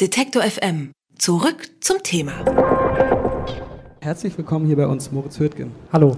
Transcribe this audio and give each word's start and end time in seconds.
Detektor 0.00 0.42
FM. 0.42 0.92
Zurück 1.18 1.68
zum 1.80 2.02
Thema. 2.02 2.32
Herzlich 4.00 4.38
willkommen 4.38 4.64
hier 4.64 4.76
bei 4.76 4.86
uns, 4.86 5.12
Moritz 5.12 5.38
Hürtgen. 5.38 5.72
Hallo. 5.92 6.16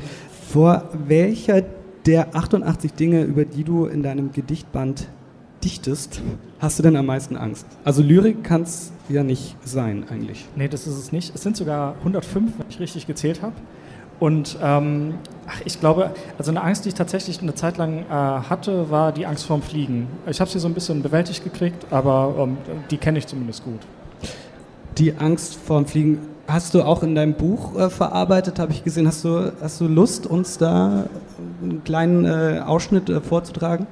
Vor 0.52 0.88
welcher 1.08 1.64
der 2.06 2.36
88 2.36 2.92
Dinge, 2.92 3.24
über 3.24 3.44
die 3.44 3.64
du 3.64 3.86
in 3.86 4.04
deinem 4.04 4.30
Gedichtband 4.30 5.08
dichtest, 5.64 6.22
hast 6.60 6.78
du 6.78 6.84
denn 6.84 6.94
am 6.94 7.06
meisten 7.06 7.36
Angst? 7.36 7.66
Also 7.82 8.04
Lyrik 8.04 8.44
kann 8.44 8.62
es 8.62 8.92
ja 9.08 9.24
nicht 9.24 9.56
sein 9.64 10.06
eigentlich. 10.08 10.46
Nee, 10.54 10.68
das 10.68 10.86
ist 10.86 10.96
es 10.96 11.10
nicht. 11.10 11.34
Es 11.34 11.42
sind 11.42 11.56
sogar 11.56 11.96
105, 11.98 12.52
wenn 12.58 12.66
ich 12.68 12.78
richtig 12.78 13.08
gezählt 13.08 13.42
habe. 13.42 13.56
Und 14.20 14.56
ähm, 14.62 15.14
ach, 15.48 15.60
ich 15.64 15.80
glaube, 15.80 16.10
also 16.38 16.50
eine 16.50 16.62
Angst, 16.62 16.84
die 16.84 16.90
ich 16.90 16.94
tatsächlich 16.94 17.42
eine 17.42 17.54
Zeit 17.54 17.76
lang 17.76 18.04
äh, 18.08 18.10
hatte, 18.10 18.90
war 18.90 19.12
die 19.12 19.26
Angst 19.26 19.46
vorm 19.46 19.62
Fliegen. 19.62 20.08
Ich 20.26 20.40
habe 20.40 20.50
sie 20.50 20.58
so 20.58 20.68
ein 20.68 20.74
bisschen 20.74 21.02
bewältigt 21.02 21.44
gekriegt, 21.44 21.86
aber 21.90 22.34
ähm, 22.38 22.56
die 22.90 22.98
kenne 22.98 23.18
ich 23.18 23.26
zumindest 23.26 23.64
gut. 23.64 23.80
Die 24.98 25.16
Angst 25.16 25.56
vorm 25.56 25.86
Fliegen 25.86 26.18
hast 26.46 26.74
du 26.74 26.82
auch 26.82 27.02
in 27.02 27.14
deinem 27.14 27.34
Buch 27.34 27.78
äh, 27.78 27.90
verarbeitet, 27.90 28.58
habe 28.58 28.72
ich 28.72 28.84
gesehen. 28.84 29.06
Hast 29.06 29.24
du, 29.24 29.52
hast 29.60 29.80
du 29.80 29.88
Lust, 29.88 30.26
uns 30.26 30.58
da 30.58 31.06
einen 31.62 31.82
kleinen 31.84 32.24
äh, 32.24 32.60
Ausschnitt 32.64 33.08
äh, 33.08 33.20
vorzutragen? 33.20 33.86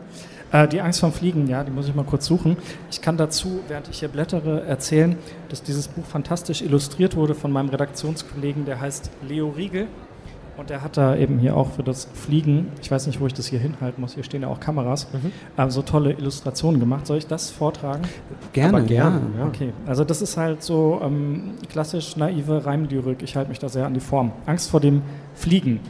Äh, 0.53 0.69
die 0.69 0.81
Angst 0.81 1.01
vorm 1.01 1.13
Fliegen, 1.13 1.47
ja, 1.47 1.63
die 1.65 1.71
muss 1.71 1.89
ich 1.89 1.95
mal 1.95 2.05
kurz 2.05 2.27
suchen. 2.27 2.57
Ich 2.91 3.01
kann 3.01 3.17
dazu, 3.17 3.61
während 3.69 3.89
ich 3.89 4.01
hier 4.01 4.09
blättere, 4.09 4.65
erzählen, 4.65 5.17
dass 5.49 5.63
dieses 5.63 5.89
Buch 5.89 6.05
fantastisch 6.05 6.63
illustriert 6.63 7.17
wurde 7.17 7.35
von 7.35 7.53
meinem 7.53 7.69
Redaktionskollegen, 7.69 8.65
der 8.65 8.81
heißt 8.81 9.11
Leo 9.27 9.49
Riegel. 9.51 9.87
Und 10.61 10.69
der 10.69 10.83
hat 10.83 10.99
da 10.99 11.17
eben 11.17 11.39
hier 11.39 11.57
auch 11.57 11.71
für 11.71 11.83
das 11.83 12.07
Fliegen, 12.13 12.71
ich 12.83 12.91
weiß 12.91 13.07
nicht, 13.07 13.19
wo 13.19 13.27
ich 13.27 13.33
das 13.33 13.47
hier 13.47 13.59
hinhalten 13.59 13.99
muss, 13.99 14.13
hier 14.13 14.25
stehen 14.25 14.43
ja 14.43 14.49
auch 14.49 14.61
Kameras, 14.61 15.09
mhm. 15.11 15.33
äh, 15.57 15.71
so 15.71 15.81
tolle 15.81 16.13
Illustrationen 16.13 16.79
gemacht. 16.79 17.07
Soll 17.07 17.17
ich 17.17 17.27
das 17.27 17.51
vortragen? 17.51 18.03
Gerne, 18.53 18.77
Aber 18.77 18.87
gerne. 18.87 19.23
Ja. 19.39 19.47
Okay, 19.47 19.73
also 19.87 20.05
das 20.05 20.21
ist 20.21 20.37
halt 20.37 20.63
so 20.63 21.01
ähm, 21.03 21.55
klassisch 21.71 22.15
naive 22.19 22.67
Reimlyrik. 22.67 23.23
Ich 23.23 23.37
halte 23.37 23.49
mich 23.49 23.59
da 23.59 23.71
sehr 23.71 23.87
an 23.87 23.95
die 23.95 24.01
Form. 24.01 24.33
Angst 24.45 24.69
vor 24.69 24.81
dem 24.81 25.01
Fliegen. 25.35 25.81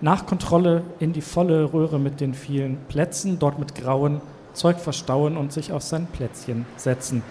Nach 0.00 0.26
Kontrolle 0.26 0.82
in 0.98 1.12
die 1.12 1.20
volle 1.20 1.72
Röhre 1.72 2.00
mit 2.00 2.20
den 2.20 2.34
vielen 2.34 2.78
Plätzen, 2.88 3.38
dort 3.38 3.60
mit 3.60 3.76
Grauen 3.76 4.20
Zeug 4.52 4.80
verstauen 4.80 5.36
und 5.36 5.52
sich 5.52 5.70
auf 5.70 5.82
sein 5.82 6.08
Plätzchen 6.08 6.66
setzen. 6.74 7.22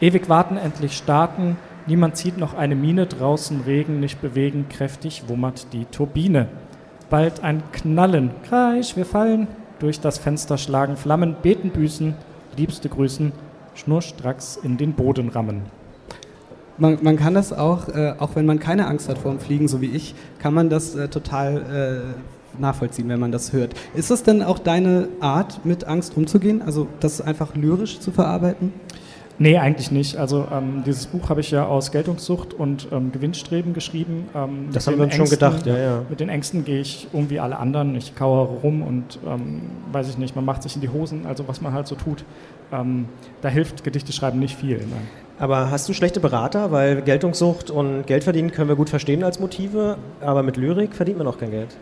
Ewig 0.00 0.28
warten, 0.28 0.56
endlich 0.56 0.96
starten, 0.96 1.56
Niemand 1.90 2.16
zieht 2.16 2.38
noch 2.38 2.54
eine 2.54 2.76
Mine, 2.76 3.06
draußen 3.06 3.62
Regen 3.62 3.98
nicht 3.98 4.22
bewegen, 4.22 4.66
kräftig 4.68 5.24
wummert 5.26 5.72
die 5.72 5.86
Turbine. 5.86 6.46
Bald 7.10 7.42
ein 7.42 7.64
Knallen, 7.72 8.30
Kreisch, 8.48 8.96
wir 8.96 9.04
fallen, 9.04 9.48
durch 9.80 9.98
das 9.98 10.16
Fenster 10.16 10.56
schlagen 10.56 10.96
Flammen, 10.96 11.34
beten 11.42 11.70
büßen, 11.70 12.14
liebste 12.56 12.88
grüßen, 12.88 13.32
schnurstracks 13.74 14.56
in 14.62 14.76
den 14.76 14.92
Boden 14.92 15.30
rammen. 15.30 15.62
Man, 16.78 17.00
man 17.02 17.16
kann 17.16 17.34
das 17.34 17.52
auch, 17.52 17.88
äh, 17.88 18.14
auch 18.20 18.36
wenn 18.36 18.46
man 18.46 18.60
keine 18.60 18.86
Angst 18.86 19.08
hat 19.08 19.18
vor 19.18 19.32
dem 19.32 19.40
Fliegen, 19.40 19.66
so 19.66 19.80
wie 19.80 19.90
ich, 19.90 20.14
kann 20.38 20.54
man 20.54 20.70
das 20.70 20.94
äh, 20.94 21.08
total 21.08 22.04
äh, 22.56 22.60
nachvollziehen, 22.60 23.08
wenn 23.08 23.18
man 23.18 23.32
das 23.32 23.52
hört. 23.52 23.74
Ist 23.96 24.12
das 24.12 24.22
denn 24.22 24.44
auch 24.44 24.60
deine 24.60 25.08
Art, 25.18 25.64
mit 25.64 25.82
Angst 25.88 26.16
umzugehen? 26.16 26.62
Also 26.62 26.86
das 27.00 27.20
einfach 27.20 27.56
lyrisch 27.56 27.98
zu 27.98 28.12
verarbeiten? 28.12 28.72
Nee, 29.42 29.56
eigentlich 29.56 29.90
nicht. 29.90 30.18
Also 30.18 30.46
ähm, 30.52 30.82
dieses 30.84 31.06
Buch 31.06 31.30
habe 31.30 31.40
ich 31.40 31.50
ja 31.50 31.64
aus 31.64 31.92
Geltungssucht 31.92 32.52
und 32.52 32.88
ähm, 32.92 33.10
Gewinnstreben 33.10 33.72
geschrieben. 33.72 34.28
Ähm, 34.34 34.68
das 34.70 34.86
haben 34.86 34.98
wir 34.98 35.04
uns 35.04 35.14
schon 35.14 35.30
gedacht, 35.30 35.64
ja, 35.64 35.78
ja. 35.78 36.02
Mit 36.10 36.20
den 36.20 36.28
Ängsten 36.28 36.62
gehe 36.66 36.78
ich 36.78 37.08
irgendwie 37.14 37.40
alle 37.40 37.56
anderen. 37.56 37.94
Ich 37.94 38.14
kauere 38.14 38.60
rum 38.62 38.82
und 38.82 39.18
ähm, 39.26 39.62
weiß 39.92 40.10
ich 40.10 40.18
nicht, 40.18 40.36
man 40.36 40.44
macht 40.44 40.62
sich 40.62 40.74
in 40.74 40.82
die 40.82 40.90
Hosen, 40.90 41.24
also 41.24 41.48
was 41.48 41.62
man 41.62 41.72
halt 41.72 41.86
so 41.86 41.94
tut. 41.94 42.22
Ähm, 42.70 43.06
da 43.40 43.48
hilft 43.48 43.82
Gedichte 43.82 44.12
schreiben 44.12 44.38
nicht 44.40 44.58
viel. 44.58 44.76
Nein. 44.76 45.08
Aber 45.38 45.70
hast 45.70 45.88
du 45.88 45.94
schlechte 45.94 46.20
Berater? 46.20 46.70
Weil 46.70 47.00
Geltungssucht 47.00 47.70
und 47.70 48.06
Geld 48.06 48.24
verdienen 48.24 48.52
können 48.52 48.68
wir 48.68 48.76
gut 48.76 48.90
verstehen 48.90 49.24
als 49.24 49.40
Motive, 49.40 49.96
aber 50.20 50.42
mit 50.42 50.58
Lyrik 50.58 50.94
verdient 50.94 51.16
man 51.16 51.26
auch 51.26 51.38
kein 51.38 51.50
Geld. 51.50 51.74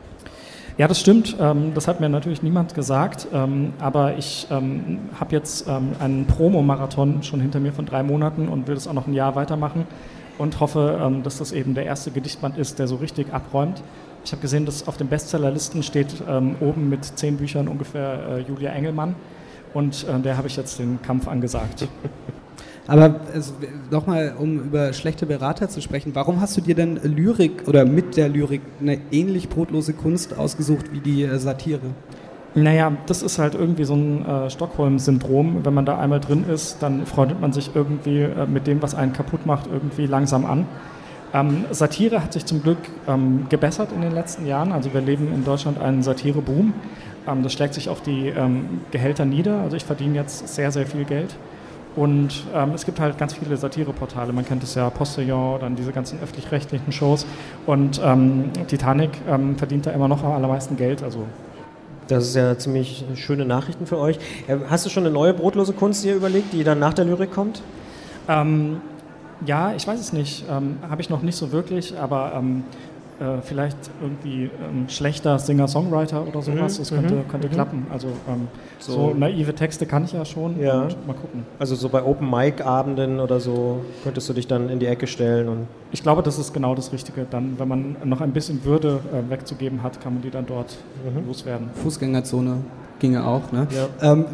Ja, 0.79 0.87
das 0.87 1.01
stimmt. 1.01 1.37
Ähm, 1.41 1.73
das 1.75 1.89
hat 1.89 2.01
mir 2.01 2.09
natürlich 2.09 2.43
niemand 2.43 2.75
gesagt. 2.75 3.27
Ähm, 3.33 3.73
aber 3.81 4.17
ich 4.17 4.47
ähm, 4.51 5.01
habe 5.19 5.35
jetzt 5.35 5.69
einen 5.69 6.27
Promo-Marathon 6.27 7.23
schon 7.23 7.41
hinter 7.41 7.61
mir 7.61 7.73
von 7.73 7.85
drei 7.85 8.03
Monaten 8.03 8.49
und 8.49 8.69
will 8.69 8.77
das 8.77 8.87
auch 8.89 8.93
noch 8.93 9.07
ein 9.07 9.13
Jahr 9.13 9.35
weitermachen 9.35 9.87
und 10.39 10.61
hoffe, 10.61 11.21
dass 11.25 11.39
das 11.39 11.51
eben 11.51 11.75
der 11.75 11.85
erste 11.85 12.13
Gedichtband 12.13 12.59
ist, 12.59 12.79
der 12.79 12.87
so 12.87 12.95
richtig 12.95 13.35
abräumt. 13.35 13.83
Ich 14.25 14.31
habe 14.31 14.41
gesehen, 14.41 14.67
dass 14.67 14.87
auf 14.87 14.97
den 14.97 15.09
Bestsellerlisten 15.09 15.83
steht 15.83 16.23
oben 16.61 16.89
mit 16.89 17.05
zehn 17.05 17.39
Büchern 17.39 17.67
ungefähr 17.67 18.21
äh, 18.29 18.41
Julia 18.43 18.71
Engelmann. 18.71 19.17
Und 19.75 20.07
äh, 20.09 20.19
der 20.21 20.37
habe 20.37 20.47
ich 20.47 20.57
jetzt 20.57 20.79
den 20.79 21.03
Kampf 21.03 21.29
angesagt. 21.29 21.89
Aber 22.89 23.21
also, 23.35 23.53
nochmal, 23.91 24.35
um 24.39 24.61
über 24.61 24.95
schlechte 24.95 25.27
Berater 25.27 25.69
zu 25.69 25.83
sprechen, 25.83 26.15
warum 26.15 26.41
hast 26.41 26.57
du 26.57 26.63
dir 26.63 26.75
denn 26.75 26.99
Lyrik 27.03 27.69
oder 27.69 27.85
mit 27.85 28.17
der 28.17 28.31
Lyrik 28.31 28.63
eine 28.81 28.99
ähnlich 29.13 29.51
brotlose 29.51 29.93
Kunst 29.93 30.37
ausgesucht 30.37 30.91
wie 30.91 31.01
die 31.01 31.23
äh, 31.23 31.39
Satire? 31.39 31.81
Naja, 32.55 32.91
das 33.05 33.23
ist 33.23 33.39
halt 33.39 33.55
irgendwie 33.55 33.85
so 33.85 33.95
ein 33.95 34.25
äh, 34.25 34.49
Stockholm-Syndrom. 34.49 35.67
Wenn 35.67 35.75
man 35.75 35.85
da 35.85 35.99
einmal 35.99 36.19
drin 36.19 36.47
ist, 36.49 36.79
dann 36.81 37.05
freundet 37.05 37.43
man 37.43 37.53
sich 37.53 37.71
irgendwie 37.75 38.23
äh, 38.23 38.47
mit 38.47 38.67
dem, 38.67 38.81
was 38.81 38.95
einen 38.95 39.13
kaputt 39.13 39.45
macht, 39.45 39.67
irgendwie 39.71 40.07
langsam 40.07 40.47
an. 40.47 40.67
Ähm, 41.35 41.67
Satire 41.71 42.23
hat 42.23 42.33
sich 42.33 42.47
zum 42.47 42.63
Glück 42.63 42.79
ähm, 43.07 43.47
gebessert 43.51 43.93
in 43.93 44.01
den 44.01 44.13
letzten 44.13 44.47
Jahren. 44.47 44.73
Also 44.73 44.95
wir 44.95 45.03
leben 45.03 45.31
in 45.35 45.45
Deutschland 45.45 45.79
einen 45.79 46.03
Satire-Boom. 46.03 46.73
Ähm, 47.29 47.43
das 47.43 47.53
schlägt 47.53 47.75
sich 47.75 47.91
auf 47.91 48.01
die 48.01 48.29
ähm, 48.29 48.81
Gehälter 48.93 49.27
nieder. 49.27 49.61
Also 49.61 49.77
ich 49.77 49.85
verdiene 49.85 50.15
jetzt 50.15 50.49
sehr, 50.49 50.73
sehr 50.73 50.87
viel 50.87 51.05
Geld. 51.05 51.37
Und 51.99 52.45
ähm, 52.55 52.75
es 52.75 52.87
gibt 52.87 53.01
halt 53.01 53.19
ganz 53.19 53.35
viele 53.35 53.57
Satireportale. 53.57 54.33
Man 54.33 54.45
kennt 54.45 54.63
es 54.63 54.77
ja, 54.77 54.89
Postillon, 54.89 55.59
dann 55.59 55.75
diese 55.75 55.91
ganzen 55.91 56.21
öffentlich-rechtlichen 56.23 56.93
Shows. 56.93 57.27
Und 57.67 58.01
ähm, 58.05 58.53
Titanic 58.69 59.11
ähm, 59.29 59.57
verdient 59.57 59.87
da 59.87 59.91
immer 59.91 60.07
noch 60.07 60.23
am 60.23 60.31
allermeisten 60.31 60.77
Geld. 60.77 61.03
Also 61.03 61.25
das 62.07 62.29
ist 62.29 62.37
ja 62.37 62.57
ziemlich 62.57 63.05
schöne 63.17 63.45
Nachrichten 63.45 63.85
für 63.85 63.99
euch. 63.99 64.19
Äh, 64.47 64.59
hast 64.71 64.87
du 64.87 64.91
schon 64.91 65.07
eine 65.07 65.13
neue 65.13 65.35
brotlose 65.35 65.73
Kunst 65.73 66.05
dir 66.05 66.15
überlegt, 66.15 66.53
die 66.53 66.63
dann 66.63 66.79
nach 66.79 66.95
der 66.95 67.05
Lyrik 67.05 67.33
kommt? 67.33 67.63
Ähm, 68.29 68.81
ja, 69.45 69.75
ich 69.75 69.85
weiß 69.85 69.99
es 69.99 70.13
nicht. 70.13 70.45
Ähm, 70.49 70.77
Habe 70.89 71.03
ich 71.03 71.11
noch 71.11 71.23
nicht 71.23 71.37
so 71.37 71.51
wirklich, 71.51 71.99
aber 71.99 72.33
ähm, 72.37 72.63
äh, 73.21 73.43
vielleicht 73.43 73.77
irgendwie 74.01 74.45
ähm, 74.45 74.89
schlechter 74.89 75.39
Singer-Songwriter 75.39 76.27
oder 76.27 76.41
sowas. 76.41 76.75
Mhm. 76.75 76.79
Das 76.79 76.91
könnte, 76.91 77.15
mhm. 77.15 77.29
könnte 77.29 77.49
mhm. 77.49 77.53
klappen. 77.53 77.87
Also 77.93 78.09
ähm, 78.29 78.49
so. 78.79 78.93
so. 78.93 79.15
naive 79.15 79.55
Texte 79.55 79.87
kann 79.87 80.05
ich 80.05 80.13
ja 80.13 80.25
schon. 80.25 80.61
Ja. 80.61 80.89
mal 81.07 81.15
gucken. 81.15 81.45
Also 81.59 81.75
so 81.75 81.89
bei 81.89 82.03
Open-Mic-Abenden 82.03 83.21
oder 83.21 83.41
so 83.41 83.81
könntest 84.05 84.29
du 84.29 84.35
dich 84.35 84.47
dann 84.47 84.69
in 84.69 84.79
die 84.79 84.87
Ecke 84.87 85.07
stellen 85.07 85.49
und. 85.49 85.67
Ich 85.91 86.03
glaube, 86.03 86.23
das 86.23 86.39
ist 86.39 86.53
genau 86.53 86.75
das 86.75 86.93
Richtige. 86.93 87.27
Dann, 87.29 87.59
wenn 87.59 87.69
man 87.69 87.97
noch 88.05 88.21
ein 88.21 88.33
bisschen 88.33 88.65
Würde 88.65 89.01
äh, 89.13 89.31
wegzugeben 89.31 89.83
hat, 89.83 90.01
kann 90.01 90.15
man 90.15 90.23
die 90.23 90.31
dann 90.31 90.47
dort 90.47 90.77
mhm. 91.05 91.27
loswerden. 91.27 91.71
Fußgängerzone 91.83 92.59
ginge 92.99 93.27
auch. 93.27 93.53
Ne? 93.53 93.67
Ja. 93.71 94.13
Ähm, 94.13 94.27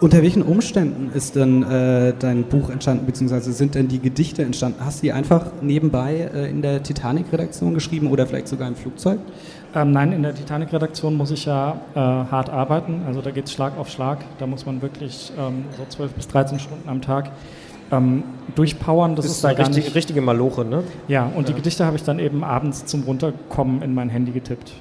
unter 0.00 0.22
welchen 0.22 0.42
Umständen 0.42 1.10
ist 1.14 1.36
denn 1.36 1.62
äh, 1.62 2.12
dein 2.18 2.44
Buch 2.44 2.70
entstanden, 2.70 3.06
beziehungsweise 3.06 3.52
sind 3.52 3.74
denn 3.74 3.88
die 3.88 3.98
Gedichte 3.98 4.42
entstanden? 4.42 4.78
Hast 4.84 4.98
du 4.98 5.06
die 5.06 5.12
einfach 5.12 5.46
nebenbei 5.62 6.30
äh, 6.34 6.50
in 6.50 6.62
der 6.62 6.82
Titanic-Redaktion 6.82 7.74
geschrieben 7.74 8.08
oder 8.08 8.26
vielleicht 8.26 8.48
sogar 8.48 8.68
im 8.68 8.76
Flugzeug? 8.76 9.18
Ähm, 9.74 9.92
nein, 9.92 10.12
in 10.12 10.22
der 10.22 10.34
Titanic-Redaktion 10.34 11.14
muss 11.14 11.30
ich 11.30 11.46
ja 11.46 11.80
äh, 11.94 11.98
hart 11.98 12.50
arbeiten. 12.50 13.02
Also 13.06 13.20
da 13.20 13.30
geht 13.30 13.46
es 13.46 13.52
Schlag 13.52 13.78
auf 13.78 13.88
Schlag. 13.88 14.18
Da 14.38 14.46
muss 14.46 14.66
man 14.66 14.82
wirklich 14.82 15.32
ähm, 15.38 15.64
so 15.76 15.84
12 15.88 16.12
bis 16.12 16.28
13 16.28 16.58
Stunden 16.58 16.88
am 16.88 17.02
Tag 17.02 17.30
ähm, 17.90 18.22
durchpowern. 18.54 19.16
Das, 19.16 19.26
das 19.26 19.36
ist 19.36 19.44
da 19.44 19.48
richtig, 19.50 19.94
richtige 19.94 20.20
Maloche, 20.20 20.64
ne? 20.64 20.82
Ja, 21.08 21.26
und 21.26 21.42
ja. 21.42 21.48
die 21.48 21.54
Gedichte 21.54 21.84
habe 21.84 21.96
ich 21.96 22.02
dann 22.02 22.18
eben 22.18 22.44
abends 22.44 22.86
zum 22.86 23.02
Runterkommen 23.02 23.82
in 23.82 23.94
mein 23.94 24.08
Handy 24.08 24.32
getippt. 24.32 24.72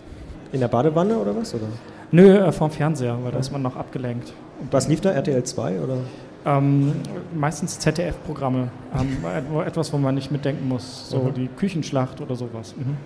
In 0.51 0.59
der 0.59 0.67
Badewanne 0.67 1.17
oder 1.17 1.35
was? 1.35 1.53
Oder? 1.53 1.67
Nö, 2.11 2.38
äh, 2.38 2.51
vom 2.51 2.71
Fernseher, 2.71 3.17
weil 3.23 3.31
da 3.31 3.39
ist 3.39 3.51
man 3.51 3.61
noch 3.61 3.75
abgelenkt. 3.75 4.33
Was 4.71 4.88
lief 4.88 5.01
da, 5.01 5.11
RTL 5.11 5.43
2 5.43 5.79
oder? 5.81 5.97
Ähm, 6.45 6.93
meistens 7.33 7.79
ZDF-Programme, 7.79 8.69
ähm, 8.97 9.17
etwas, 9.66 9.91
wo 9.91 9.97
man 9.97 10.13
nicht 10.13 10.31
mitdenken 10.31 10.68
muss, 10.68 11.09
so 11.09 11.18
mhm. 11.18 11.33
die 11.33 11.47
Küchenschlacht 11.47 12.21
oder 12.21 12.35
sowas. 12.35 12.75
Mhm. 12.77 12.97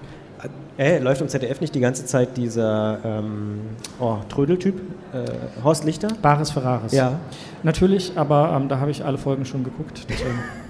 Äh, 0.77 0.99
läuft 0.99 1.21
im 1.21 1.27
ZDF 1.27 1.59
nicht 1.59 1.75
die 1.75 1.79
ganze 1.79 2.05
Zeit 2.05 2.37
dieser 2.37 2.99
ähm, 3.03 3.61
oh, 3.99 4.17
Trödeltyp, 4.29 4.75
äh, 5.13 5.63
Horst 5.63 5.83
Lichter? 5.83 6.09
Bares 6.21 6.51
Ferraris. 6.51 6.93
Ja. 6.93 7.19
Natürlich, 7.63 8.13
aber 8.15 8.53
ähm, 8.55 8.69
da 8.69 8.79
habe 8.79 8.91
ich 8.91 9.03
alle 9.03 9.17
Folgen 9.17 9.45
schon 9.45 9.63
geguckt. 9.63 10.05
Deswegen. 10.09 10.39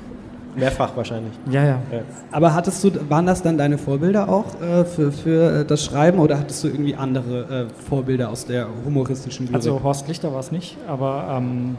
Mehrfach 0.56 0.96
wahrscheinlich. 0.96 1.34
Ja, 1.50 1.63
ja, 1.63 1.80
ja. 1.92 2.01
Aber 2.31 2.54
hattest 2.54 2.84
du, 2.84 2.92
waren 3.10 3.25
das 3.25 3.42
dann 3.42 3.57
deine 3.57 3.78
Vorbilder 3.78 4.30
auch 4.30 4.60
äh, 4.62 4.84
für, 4.86 5.12
für 5.12 5.62
äh, 5.62 5.66
das 5.66 5.84
Schreiben 5.84 6.19
oder 6.19 6.40
hattest 6.40 6.63
du 6.63 6.68
irgendwie 6.68 6.96
andere 6.96 7.68
äh, 7.68 7.84
Vorbilder 7.88 8.30
aus 8.30 8.46
der 8.46 8.68
humoristischen 8.86 9.46
Lyrik? 9.46 9.56
Also 9.56 9.81
Horst 9.84 10.07
Lichter 10.07 10.34
war 10.34 10.40
es 10.40 10.51
nicht, 10.51 10.78
aber 10.88 11.36
ähm, 11.38 11.78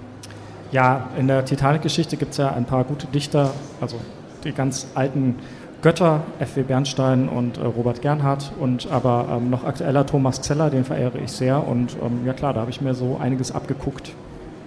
ja, 0.73 1.09
in 1.19 1.27
der 1.27 1.45
Titanic-Geschichte 1.45 2.17
gibt 2.17 2.33
es 2.33 2.39
ja 2.39 2.53
ein 2.53 2.65
paar 2.65 2.85
gute 2.85 3.07
Dichter, 3.09 3.51
also 3.81 3.97
die 4.45 4.53
ganz 4.53 4.87
alten 4.95 5.37
Götter, 5.83 6.23
F.W. 6.39 6.63
Bernstein 6.63 7.29
und 7.29 7.57
äh, 7.57 7.65
Robert 7.65 8.03
Gernhardt 8.03 8.53
und 8.61 8.91
aber 8.91 9.29
ähm, 9.31 9.51
noch 9.51 9.65
aktueller 9.65 10.05
Thomas 10.05 10.43
Zeller, 10.43 10.71
den 10.71 10.85
verehre 10.85 11.19
ich 11.19 11.33
sehr 11.33 11.67
und 11.67 11.97
ähm, 12.05 12.27
ja 12.27 12.35
klar, 12.35 12.53
da 12.53 12.61
habe 12.61 12.71
ich 12.71 12.81
mir 12.81 12.95
so 12.95 13.19
einiges 13.21 13.53
abgeguckt. 13.53 14.13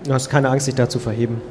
Du 0.06 0.14
hast 0.14 0.30
keine 0.30 0.50
Angst, 0.50 0.68
dich 0.68 0.76
da 0.76 0.90
zu 0.90 1.00
verheben? 1.00 1.42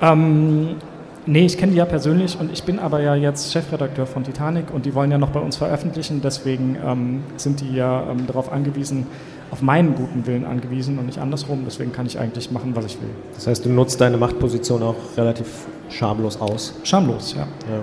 Ähm, 0.00 0.76
Nee, 1.26 1.46
ich 1.46 1.56
kenne 1.56 1.72
die 1.72 1.78
ja 1.78 1.86
persönlich 1.86 2.38
und 2.38 2.52
ich 2.52 2.64
bin 2.64 2.78
aber 2.78 3.00
ja 3.00 3.14
jetzt 3.14 3.50
Chefredakteur 3.50 4.06
von 4.06 4.24
Titanic 4.24 4.70
und 4.72 4.84
die 4.84 4.94
wollen 4.94 5.10
ja 5.10 5.16
noch 5.16 5.30
bei 5.30 5.40
uns 5.40 5.56
veröffentlichen. 5.56 6.20
Deswegen 6.22 6.76
ähm, 6.84 7.22
sind 7.38 7.62
die 7.62 7.74
ja 7.74 8.10
ähm, 8.10 8.26
darauf 8.26 8.52
angewiesen, 8.52 9.06
auf 9.50 9.62
meinen 9.62 9.94
guten 9.94 10.26
Willen 10.26 10.44
angewiesen 10.44 10.98
und 10.98 11.06
nicht 11.06 11.18
andersrum. 11.18 11.62
Deswegen 11.64 11.92
kann 11.92 12.04
ich 12.04 12.18
eigentlich 12.18 12.50
machen, 12.50 12.76
was 12.76 12.84
ich 12.84 13.00
will. 13.00 13.08
Das 13.34 13.46
heißt, 13.46 13.64
du 13.64 13.70
nutzt 13.70 14.02
deine 14.02 14.18
Machtposition 14.18 14.82
auch 14.82 14.96
relativ 15.16 15.46
schamlos 15.88 16.38
aus. 16.38 16.74
Schamlos, 16.84 17.34
ja. 17.34 17.46
ja. 17.70 17.80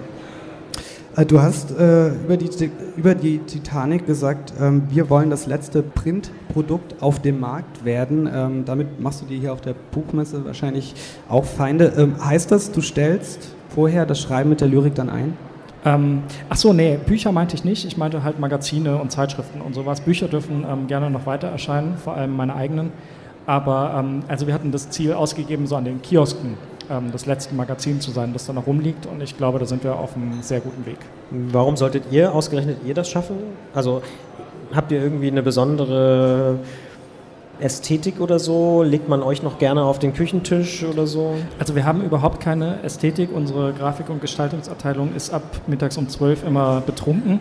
Äh, 1.16 1.26
du 1.26 1.42
hast 1.42 1.72
äh, 1.72 2.10
über, 2.10 2.38
die, 2.38 2.50
über 2.96 3.16
die 3.16 3.40
Titanic 3.40 4.06
gesagt, 4.06 4.54
ähm, 4.60 4.84
wir 4.90 5.10
wollen 5.10 5.30
das 5.30 5.46
letzte 5.46 5.84
Printprodukt 5.84 7.02
auf 7.02 7.22
dem 7.22 7.40
Markt 7.40 7.84
werden. 7.84 8.30
Ähm, 8.34 8.66
damit 8.66 9.00
machst 9.00 9.22
du 9.22 9.26
dir 9.26 9.38
hier 9.40 9.54
auf 9.54 9.62
der 9.62 9.76
Buchmesse 9.92 10.46
wahrscheinlich 10.46 10.94
auch 11.28 11.46
Feinde. 11.46 11.94
Ähm, 11.98 12.16
heißt 12.24 12.52
das, 12.52 12.72
du 12.72 12.82
stellst 12.82 13.50
vorher 13.70 14.06
das 14.06 14.20
Schreiben 14.20 14.50
mit 14.50 14.62
der 14.62 14.68
Lyrik 14.68 14.96
dann 14.96 15.10
ein? 15.10 15.38
Ähm, 15.84 16.24
ach 16.50 16.58
so, 16.58 16.74
nee, 16.74 16.98
Bücher 17.06 17.32
meinte 17.32 17.56
ich 17.56 17.66
nicht. 17.66 17.86
Ich 17.86 17.98
meinte 17.98 18.24
halt 18.24 18.40
Magazine 18.40 18.98
und 18.98 19.12
Zeitschriften 19.12 19.62
und 19.62 19.74
sowas. 19.74 20.02
Bücher 20.02 20.28
dürfen 20.28 20.66
ähm, 20.70 20.88
gerne 20.88 21.10
noch 21.10 21.26
weiter 21.26 21.48
erscheinen, 21.48 21.98
vor 21.98 22.14
allem 22.14 22.36
meine 22.36 22.56
eigenen. 22.56 22.92
Aber 23.48 23.96
ähm, 23.98 24.24
also 24.28 24.46
wir 24.48 24.54
hatten 24.54 24.72
das 24.72 24.92
Ziel 24.92 25.14
ausgegeben, 25.14 25.66
so 25.66 25.76
an 25.76 25.86
den 25.86 26.02
Kiosken 26.02 26.56
ähm, 26.92 27.12
das 27.12 27.26
letzte 27.26 27.56
Magazin 27.56 28.02
zu 28.02 28.12
sein, 28.12 28.34
das 28.34 28.46
da 28.46 28.54
noch 28.54 28.68
rumliegt. 28.68 29.06
Und 29.06 29.22
ich 29.22 29.38
glaube, 29.38 29.60
da 29.60 29.66
sind 29.66 29.84
wir 29.84 29.96
auf 29.96 30.16
einem 30.16 30.42
sehr 30.42 30.60
guten 30.60 30.86
Weg. 30.86 30.98
Warum 31.30 31.78
solltet 31.78 32.04
ihr, 32.12 32.34
ausgerechnet 32.34 32.78
ihr, 32.86 32.94
das 32.94 33.10
schaffen? 33.10 33.38
Also 33.74 34.02
habt 34.74 34.92
ihr 34.92 35.02
irgendwie 35.02 35.28
eine 35.28 35.42
besondere 35.42 36.60
Ästhetik 37.60 38.20
oder 38.20 38.40
so? 38.40 38.84
Legt 38.84 39.08
man 39.08 39.24
euch 39.24 39.44
noch 39.44 39.58
gerne 39.58 39.84
auf 39.84 40.00
den 40.00 40.14
Küchentisch 40.14 40.84
oder 40.84 41.08
so? 41.08 41.36
Also 41.60 41.76
wir 41.76 41.86
haben 41.86 42.04
überhaupt 42.04 42.42
keine 42.42 42.82
Ästhetik. 42.84 43.30
Unsere 43.34 43.74
Grafik- 43.74 44.10
und 44.10 44.20
Gestaltungsabteilung 44.20 45.16
ist 45.16 45.34
ab 45.34 45.44
mittags 45.68 45.98
um 45.98 46.10
12 46.10 46.46
immer 46.46 46.82
betrunken. 46.82 47.40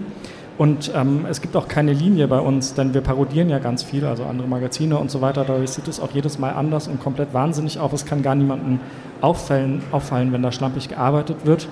Und 0.61 0.93
ähm, 0.95 1.25
es 1.27 1.41
gibt 1.41 1.57
auch 1.57 1.69
keine 1.69 1.95
Linie 1.95 2.29
bei 2.29 2.39
uns, 2.39 2.75
denn 2.75 2.93
wir 2.93 3.01
parodieren 3.01 3.49
ja 3.49 3.59
ganz 3.59 3.83
viel, 3.83 4.05
also 4.05 4.25
andere 4.25 4.47
Magazine 4.47 4.99
und 4.99 5.11
so 5.11 5.23
weiter. 5.23 5.43
Dadurch 5.47 5.71
sieht 5.71 5.89
es 5.89 6.01
auch 6.01 6.11
jedes 6.13 6.39
Mal 6.39 6.51
anders 6.51 6.87
und 6.87 7.01
komplett 7.01 7.33
wahnsinnig 7.33 7.79
auf. 7.79 7.95
Es 7.95 8.05
kann 8.05 8.21
gar 8.21 8.35
niemandem 8.35 8.79
auffallen, 9.23 9.81
auffallen 9.91 10.35
wenn 10.35 10.43
da 10.43 10.53
schlampig 10.53 10.91
gearbeitet 10.91 11.47
wird. 11.47 11.67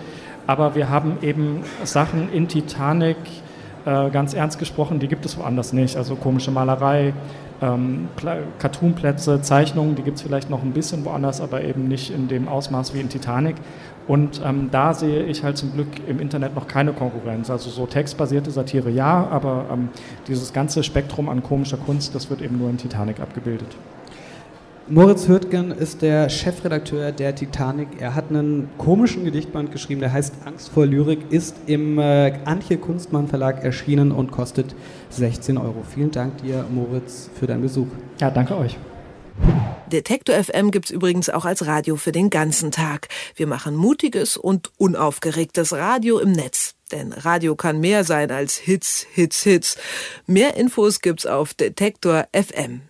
Aber 0.47 0.75
wir 0.75 0.89
haben 0.89 1.19
eben 1.21 1.65
Sachen 1.85 2.33
in 2.33 2.49
Titanic, 2.49 3.19
äh, 3.89 4.11
ganz 4.11 4.35
ernst 4.35 4.59
gesprochen, 4.59 4.99
die 4.99 5.09
gibt 5.09 5.25
es 5.25 5.39
woanders 5.39 5.73
nicht. 5.73 5.97
Also 5.97 6.15
komische 6.15 6.51
Malerei, 6.51 7.15
ähm, 7.63 8.09
Cartoonplätze, 8.59 9.41
Zeichnungen, 9.41 9.95
die 9.95 10.03
gibt 10.03 10.19
es 10.19 10.23
vielleicht 10.23 10.51
noch 10.51 10.63
ein 10.63 10.73
bisschen 10.73 11.07
woanders, 11.07 11.41
aber 11.41 11.63
eben 11.63 11.89
nicht 11.89 12.11
in 12.11 12.29
dem 12.29 12.49
Ausmaß 12.49 12.93
wie 12.93 13.01
in 13.01 13.09
Titanic. 13.09 13.57
Und 14.07 14.43
ähm, 14.45 14.69
da 14.71 14.93
sehe 14.93 15.25
ich 15.25 15.43
halt 15.43 15.57
zum 15.57 15.73
Glück 15.73 15.89
im 16.07 16.21
Internet 16.21 16.55
noch 16.55 16.67
keine 16.67 16.93
Konkurrenz. 16.93 17.49
Also 17.51 17.71
so 17.71 17.87
textbasierte 17.87 18.51
Satire 18.51 18.91
ja, 18.91 19.27
aber 19.31 19.65
ähm, 19.73 19.89
dieses 20.27 20.53
ganze 20.53 20.83
Spektrum 20.83 21.31
an 21.31 21.43
komischer 21.43 21.79
Kunst, 21.79 22.15
das 22.15 22.29
wird 22.29 22.43
eben 22.43 22.59
nur 22.59 22.69
in 22.69 22.77
Titanic 22.77 23.21
abgebildet. 23.21 23.75
Moritz 24.91 25.29
Hürtgen 25.29 25.71
ist 25.71 26.01
der 26.01 26.31
Chefredakteur 26.31 27.13
der 27.13 27.35
Titanic. 27.35 27.89
Er 28.01 28.15
hat 28.15 28.31
einen 28.31 28.71
komischen 28.79 29.23
Gedichtband 29.23 29.71
geschrieben, 29.71 30.01
der 30.01 30.15
heißt 30.15 30.33
Angst 30.47 30.71
vor 30.71 30.87
Lyrik, 30.87 31.31
ist 31.31 31.57
im 31.67 31.99
äh, 31.99 32.33
Antje 32.47 32.79
Kunstmann 32.79 33.29
Verlag 33.29 33.63
erschienen 33.63 34.13
und 34.13 34.31
kostet 34.31 34.75
16 35.11 35.59
Euro. 35.59 35.85
Vielen 35.95 36.11
Dank 36.11 36.39
dir, 36.39 36.65
Moritz, 36.71 37.29
für 37.39 37.47
deinen 37.47 37.61
Besuch. 37.61 37.89
Ja, 38.19 38.31
danke 38.31 38.57
euch. 38.57 38.79
Detektor 39.89 40.43
FM 40.43 40.71
gibt's 40.71 40.91
übrigens 40.91 41.29
auch 41.29 41.45
als 41.45 41.67
Radio 41.67 41.97
für 41.97 42.13
den 42.13 42.31
ganzen 42.31 42.71
Tag. 42.71 43.09
Wir 43.37 43.47
machen 43.47 43.77
mutiges 43.77 44.39
und 44.39 44.73
unaufgeregtes 44.79 45.75
Radio 45.75 46.19
im 46.19 46.33
Netz. 46.33 46.77
Denn 46.93 47.13
Radio 47.13 47.57
kann 47.57 47.79
mehr 47.81 48.05
sein 48.05 48.31
als 48.31 48.57
Hits, 48.57 49.07
Hits, 49.13 49.43
Hits. 49.43 49.77
Mehr 50.27 50.57
Infos 50.57 51.01
gibt's 51.01 51.27
auf 51.27 51.53
Detektor 51.53 52.27
FM. 52.33 52.88